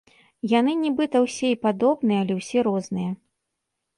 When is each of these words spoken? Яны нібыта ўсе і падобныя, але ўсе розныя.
Яны 0.59 0.71
нібыта 0.83 1.19
ўсе 1.25 1.51
і 1.57 1.59
падобныя, 1.67 2.19
але 2.25 2.33
ўсе 2.39 2.59
розныя. 2.71 3.11